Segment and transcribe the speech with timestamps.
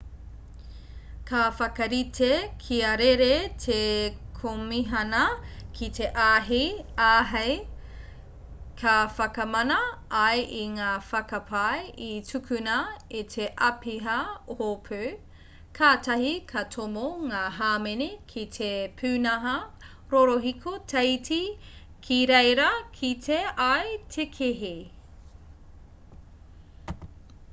[1.29, 2.29] ka whakarite
[2.61, 3.75] kia rere te
[4.37, 5.19] komihana
[5.79, 7.49] ki te āhei
[8.79, 9.77] ka whakamana
[10.21, 12.77] ai i ngā whakapae i tūkuna
[13.19, 14.17] e te āpiha
[14.61, 15.03] hopu
[15.81, 18.73] katahi ka tomo ngā hāmene ki te
[19.03, 19.55] pūnaha
[20.15, 21.41] rorohiko teiti
[22.09, 22.69] ki reira
[23.01, 23.37] kite
[23.71, 23.85] ai
[24.17, 24.77] te kēhi